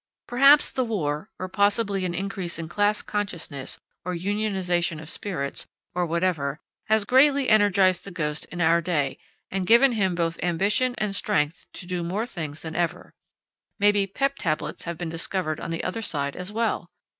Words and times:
Perhaps 0.27 0.71
the 0.71 0.83
war, 0.83 1.29
or 1.37 1.47
possibly 1.47 2.05
an 2.05 2.15
increase 2.15 2.57
in 2.57 2.67
class 2.67 3.03
consciousness, 3.03 3.79
or 4.03 4.15
unionization 4.15 4.99
of 4.99 5.11
spirits, 5.11 5.67
or 5.93 6.07
whatever, 6.07 6.59
has 6.85 7.05
greatly 7.05 7.47
energized 7.49 8.03
the 8.03 8.09
ghost 8.09 8.45
in 8.45 8.61
our 8.61 8.81
day 8.81 9.19
and 9.51 9.67
given 9.67 9.91
him 9.91 10.15
both 10.15 10.39
ambition 10.41 10.95
and 10.97 11.15
strength 11.15 11.67
to 11.73 11.85
do 11.85 12.01
more 12.03 12.25
things 12.25 12.63
than 12.63 12.75
ever. 12.75 13.13
Maybe 13.77 14.07
"pep 14.07 14.37
tablets" 14.37 14.85
have 14.85 14.97
been 14.97 15.09
discovered 15.09 15.59
on 15.59 15.69
the 15.69 15.83
other 15.83 16.01
side 16.01 16.35
as 16.35 16.51
well! 16.51 16.89